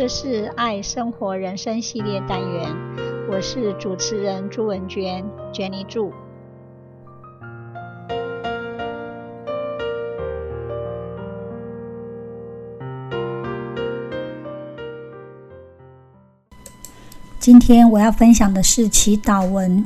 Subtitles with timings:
[0.00, 2.74] 这是爱生活人生系列单元，
[3.30, 5.22] 我是主持人朱文娟
[5.52, 6.10] ，Jenny 祝。
[17.38, 19.84] 今天我要分享的是祈祷文，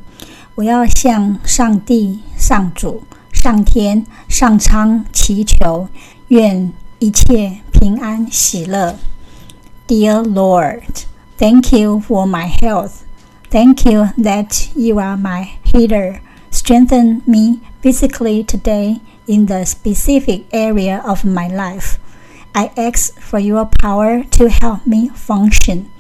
[0.55, 5.89] 我要向上帝、上主、上天、上苍祈求，
[6.29, 8.95] 愿一切平安喜乐。
[9.87, 11.05] Dear Lord,
[11.37, 13.05] thank you for my health.
[13.51, 16.23] Thank you that you are my healer.
[16.51, 21.99] Strengthen me physically today in the specific area of my life.
[22.55, 25.93] I ask for your power to help me function.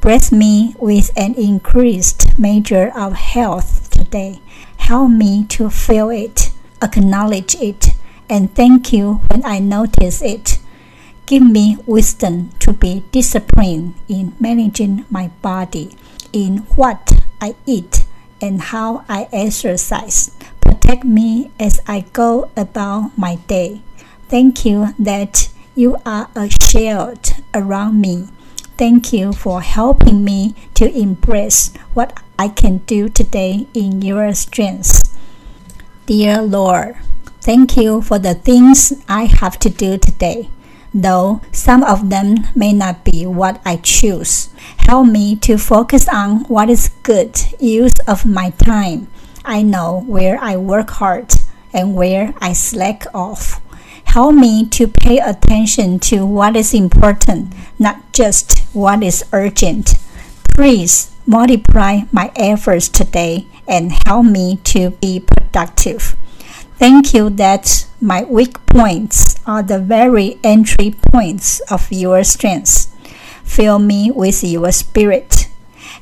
[0.00, 4.40] Bless me with an increased measure of health today.
[4.78, 7.88] Help me to feel it, acknowledge it,
[8.30, 10.55] and thank you when I notice it.
[11.26, 15.96] Give me wisdom to be disciplined in managing my body,
[16.32, 18.04] in what I eat,
[18.40, 20.30] and how I exercise.
[20.60, 23.82] Protect me as I go about my day.
[24.28, 28.28] Thank you that you are a shield around me.
[28.78, 35.18] Thank you for helping me to embrace what I can do today in your strength.
[36.06, 36.98] Dear Lord,
[37.40, 40.50] thank you for the things I have to do today
[40.96, 44.48] though some of them may not be what I choose.
[44.78, 49.08] Help me to focus on what is good use of my time.
[49.44, 51.32] I know where I work hard
[51.72, 53.60] and where I slack off.
[54.04, 59.96] Help me to pay attention to what is important, not just what is urgent.
[60.56, 66.16] Please multiply my efforts today and help me to be productive.
[66.78, 72.92] Thank you that my weak points are the very entry points of your strength.
[73.42, 75.48] Fill me with your spirit.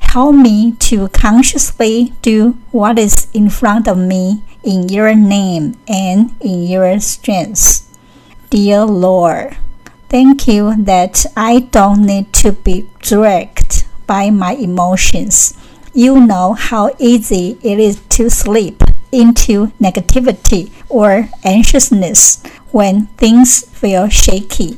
[0.01, 6.35] Help me to consciously do what is in front of me in your name and
[6.41, 7.87] in your strength.
[8.49, 9.55] Dear Lord,
[10.09, 15.57] thank you that I don't need to be dragged by my emotions.
[15.93, 18.83] You know how easy it is to sleep
[19.15, 24.77] into negativity or anxiousness when things feel shaky.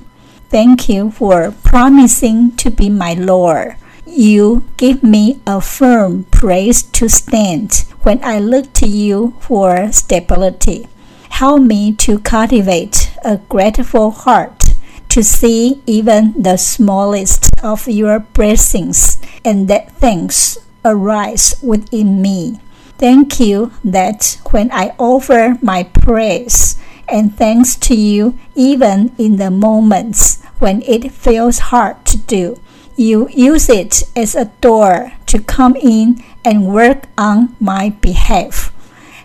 [0.49, 3.75] Thank you for promising to be my Lord.
[4.05, 10.87] You give me a firm place to stand when I look to you for stability.
[11.29, 14.63] Help me to cultivate a grateful heart
[15.09, 22.59] to see even the smallest of your blessings and that thanks arise within me.
[22.97, 26.77] Thank you that when I offer my praise
[27.07, 32.59] and thanks to you, even in the moments when it feels hard to do,
[32.95, 38.73] you use it as a door to come in and work on my behalf.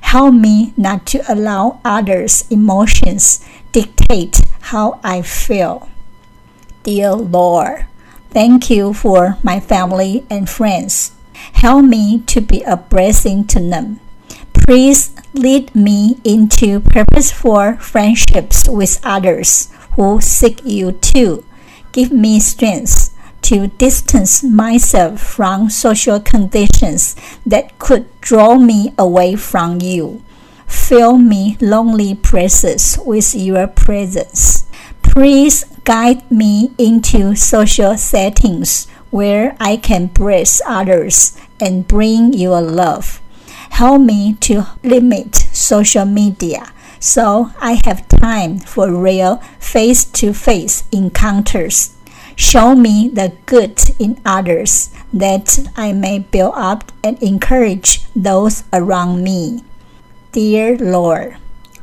[0.02, 5.88] Help me not to allow others' emotions dictate how I feel.
[6.82, 7.86] Dear Lord,
[8.28, 11.12] thank you for my family and friends
[11.54, 14.00] Help me to be a blessing to them.
[14.52, 21.44] Please lead me into purposeful friendships with others who seek you too.
[21.92, 29.80] Give me strength to distance myself from social conditions that could draw me away from
[29.80, 30.22] you.
[30.66, 34.64] Fill me lonely places with your presence.
[35.02, 43.20] Please guide me into social settings where I can bless others and bring your love.
[43.70, 50.84] Help me to limit social media so I have time for real face to face
[50.92, 51.94] encounters.
[52.36, 59.22] Show me the good in others that I may build up and encourage those around
[59.22, 59.62] me.
[60.30, 61.36] Dear Lord,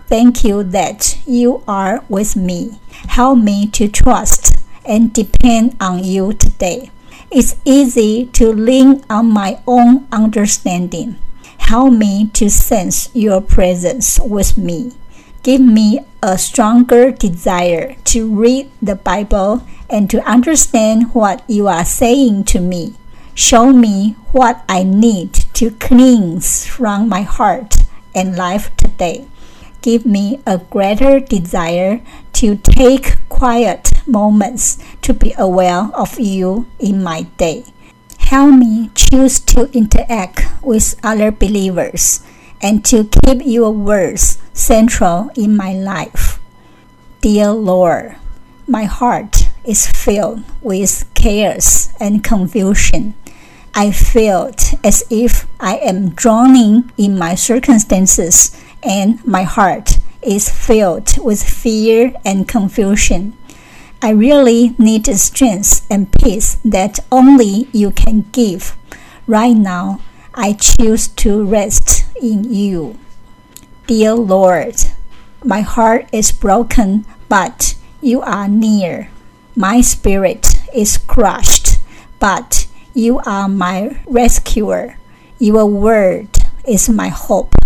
[0.07, 2.79] thank you that you are with me.
[3.09, 4.55] Help me to trust
[4.85, 6.91] and depend on you today.
[7.31, 11.17] It's easy to lean on my own understanding.
[11.57, 14.93] Help me to sense your presence with me.
[15.43, 21.85] Give me a stronger desire to read the Bible and to understand what you are
[21.85, 22.95] saying to me.
[23.35, 27.77] Show me what I need to cleanse from my heart
[28.13, 29.27] and life today.
[29.81, 32.01] Give me a greater desire
[32.33, 37.63] to take quiet moments to be aware of you in my day.
[38.17, 42.21] Help me choose to interact with other believers
[42.61, 46.39] and to keep your words central in my life.
[47.21, 48.17] Dear Lord,
[48.67, 53.13] my heart is filled with chaos and confusion.
[53.73, 61.17] I felt as if I am drowning in my circumstances, and my heart is filled
[61.23, 63.37] with fear and confusion.
[64.01, 68.75] I really need the strength and peace that only you can give.
[69.27, 69.99] Right now,
[70.33, 72.97] I choose to rest in you.
[73.87, 74.75] Dear Lord,
[75.43, 79.09] my heart is broken, but you are near.
[79.55, 81.79] My spirit is crushed,
[82.19, 84.97] but you are my rescuer.
[85.39, 86.29] Your word
[86.65, 87.58] is my hope.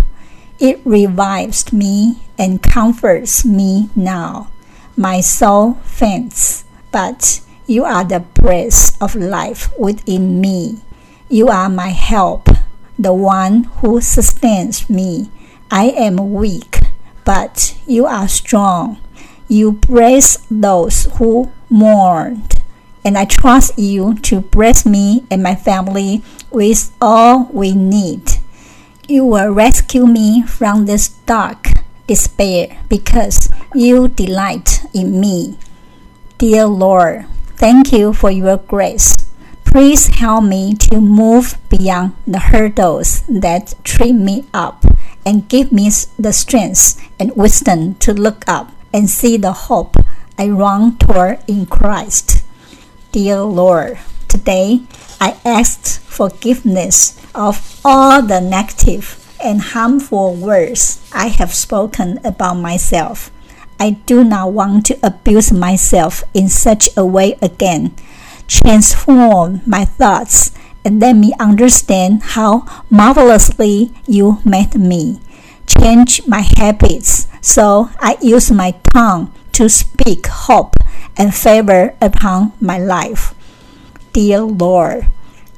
[0.60, 4.50] It revives me and comforts me now.
[4.96, 10.82] My soul faints, but you are the breath of life within me.
[11.30, 12.50] You are my help,
[12.98, 15.32] the one who sustains me.
[15.72, 16.80] I am weak,
[17.26, 19.00] but you are strong.
[19.48, 22.44] You bless those who mourn
[23.06, 28.32] and I trust you to bless me and my family with all we need.
[29.08, 31.68] You will rescue me from this dark
[32.08, 35.58] despair because you delight in me.
[36.38, 37.26] Dear Lord,
[37.58, 39.14] thank you for your grace.
[39.66, 44.86] Please help me to move beyond the hurdles that trip me up
[45.26, 49.98] and give me the strength and wisdom to look up and see the hope
[50.38, 52.42] I run toward in Christ.
[53.12, 54.00] Dear Lord,
[54.34, 54.82] today
[55.22, 63.30] I ask forgiveness of all the negative and harmful words I have spoken about myself.
[63.80, 67.94] I do not want to abuse myself in such a way again.
[68.48, 70.52] Transform my thoughts
[70.84, 75.22] and let me understand how marvelously you made me.
[75.68, 80.74] Change my habits so I use my tongue to speak hope
[81.16, 83.36] and favor upon my life.
[84.14, 85.08] Dear Lord,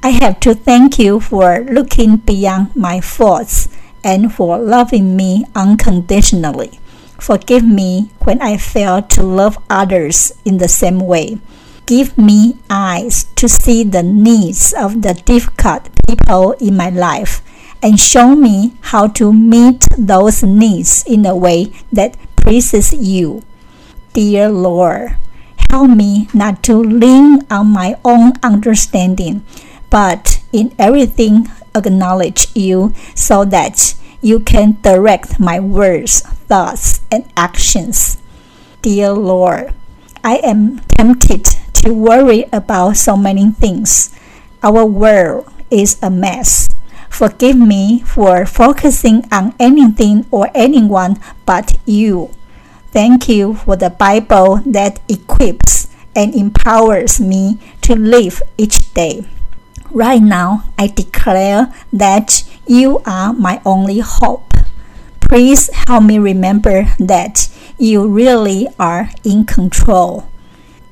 [0.02, 3.68] I have to thank you for looking beyond my faults
[4.02, 6.80] and for loving me unconditionally.
[7.20, 11.36] Forgive me when I fail to love others in the same way.
[11.84, 17.42] Give me eyes to see the needs of the difficult people in my life
[17.82, 23.42] and show me how to meet those needs in a way that pleases you.
[24.14, 25.16] Dear Lord,
[25.70, 29.44] help me not to lean on my own understanding,
[29.90, 38.18] but in everything acknowledge you so that you can direct my words, thoughts, and actions.
[38.82, 39.74] Dear Lord,
[40.24, 41.44] I am tempted
[41.84, 44.14] to worry about so many things.
[44.62, 46.68] Our world is a mess.
[47.10, 52.35] Forgive me for focusing on anything or anyone but you.
[52.96, 59.28] Thank you for the Bible that equips and empowers me to live each day.
[59.90, 64.50] Right now, I declare that you are my only hope.
[65.20, 70.30] Please help me remember that you really are in control.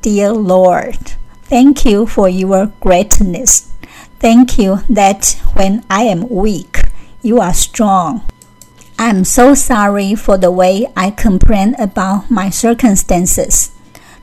[0.03, 3.73] Dear Lord, thank you for your greatness.
[4.21, 6.83] Thank you that when I am weak,
[7.23, 8.29] you are strong.
[8.97, 13.73] I'm so sorry for the way I complain about my circumstances.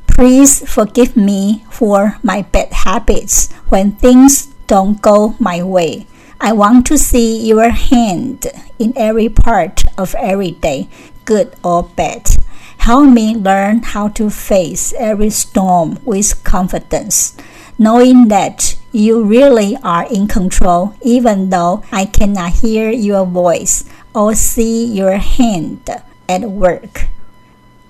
[0.07, 6.07] Please forgive me for my bad habits when things don't go my way.
[6.39, 8.47] I want to see your hand
[8.79, 10.87] in every part of every day,
[11.25, 12.29] good or bad.
[12.77, 17.35] Help me learn how to face every storm with confidence,
[17.77, 23.83] knowing that you really are in control, even though I cannot hear your voice
[24.13, 25.89] or see your hand
[26.27, 27.07] at work.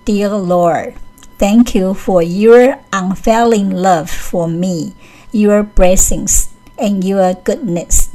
[0.06, 0.96] Dear Lord,
[1.38, 4.94] thank you for your unfailing love for me,
[5.32, 8.10] your blessings, and your goodness.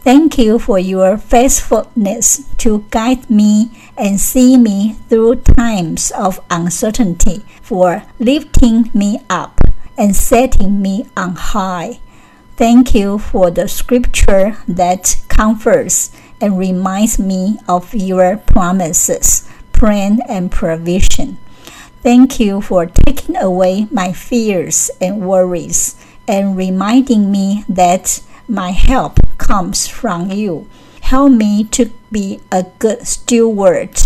[0.00, 7.44] Thank you for your faithfulness to guide me and see me through times of uncertainty,
[7.60, 9.60] for lifting me up
[9.98, 12.00] and setting me on high.
[12.56, 20.50] Thank you for the scripture that comforts and reminds me of your promises, plan, and
[20.50, 21.38] provision.
[22.02, 29.18] Thank you for taking away my fears and worries and reminding me that my help
[29.38, 30.68] comes from you.
[31.02, 33.98] Help me to be a good steward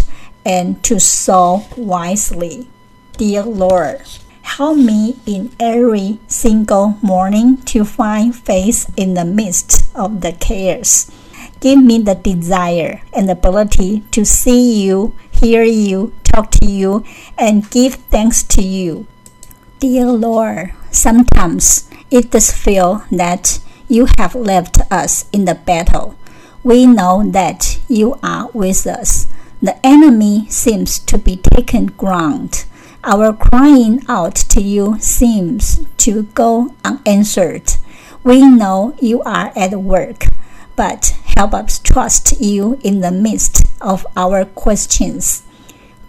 [0.45, 2.69] and to sow wisely.
[3.19, 4.03] Dear Lord,
[4.43, 11.11] help me in every single morning to find faith in the midst of the chaos
[11.63, 17.05] Give me the desire and ability to see you, hear you, talk to you,
[17.39, 19.07] and give thanks to you.
[19.79, 26.17] Dear Lord, sometimes it does feel that you have left us in the battle.
[26.65, 29.29] We know that you are with us.
[29.63, 32.65] The enemy seems to be taken ground.
[33.05, 37.75] Our crying out to you seems to go unanswered.
[38.25, 40.27] We know you are at work,
[40.75, 45.43] but help us trust you in the midst of our questions.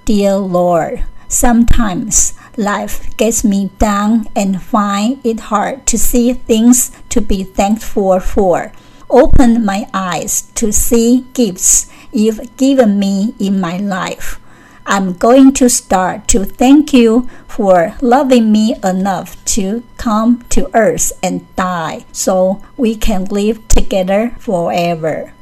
[0.05, 7.21] Dear Lord, sometimes life gets me down and find it hard to see things to
[7.21, 8.71] be thankful for.
[9.09, 14.39] Open my eyes to see gifts you've given me in my life.
[14.85, 21.13] I'm going to start to thank you for loving me enough to come to earth
[21.23, 25.33] and die so we can live together forever.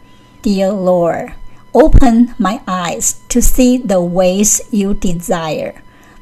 [0.44, 1.34] Dear Lord,
[1.74, 5.82] open my eyes to see the ways you desire.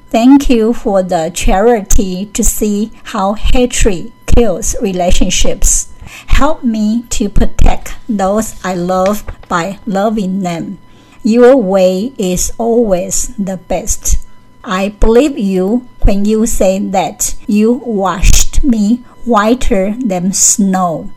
[0.09, 5.91] Thank you for the charity to see how hatred kills relationships.
[6.27, 10.79] Help me to protect those I love by loving them.
[11.23, 14.25] Your way is always the best.
[14.63, 21.11] I believe you when you say that you washed me whiter than snow.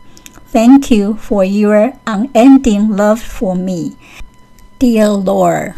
[0.47, 3.95] Thank you for your unending love for me.
[4.77, 5.73] Dear Lord,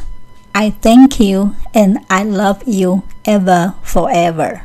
[0.54, 4.65] I thank you and I love you ever forever.